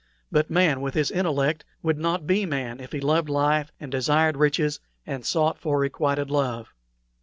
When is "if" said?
2.79-2.91